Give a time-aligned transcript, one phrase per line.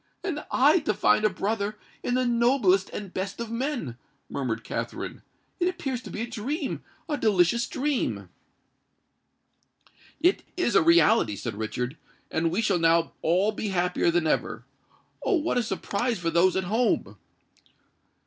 [0.23, 5.21] "And I to find a brother in the noblest and best of men!" murmured Katherine:
[5.59, 8.27] "it appears to be a dream—a delicious dream!"
[10.19, 11.97] "It is a reality," said Richard;
[12.31, 14.65] "and we shall now all be happier than ever.
[15.23, 15.35] Oh!
[15.35, 17.17] what a surprise for those at home!"